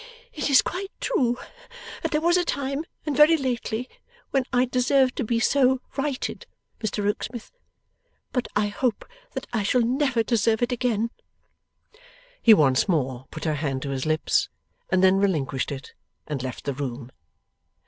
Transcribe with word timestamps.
'It 0.33 0.49
is 0.49 0.63
quite 0.63 0.89
true 0.99 1.37
that 2.01 2.11
there 2.11 2.19
was 2.21 2.35
a 2.35 2.43
time, 2.43 2.83
and 3.05 3.15
very 3.15 3.37
lately, 3.37 3.87
when 4.31 4.45
I 4.51 4.65
deserved 4.65 5.15
to 5.17 5.23
be 5.23 5.39
so 5.39 5.79
"righted," 5.95 6.47
Mr 6.79 7.03
Rokesmith; 7.05 7.51
but 8.31 8.47
I 8.55 8.65
hope 8.69 9.05
that 9.33 9.45
I 9.53 9.61
shall 9.61 9.81
never 9.83 10.23
deserve 10.23 10.63
it 10.63 10.71
again!' 10.71 11.11
He 12.41 12.51
once 12.55 12.89
more 12.89 13.27
put 13.29 13.43
her 13.45 13.53
hand 13.53 13.83
to 13.83 13.91
his 13.91 14.07
lips, 14.07 14.49
and 14.89 15.03
then 15.03 15.17
relinquished 15.19 15.71
it, 15.71 15.93
and 16.25 16.41
left 16.41 16.63
the 16.65 16.73
room. 16.73 17.11